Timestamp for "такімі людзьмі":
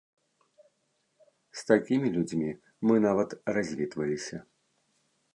1.71-2.51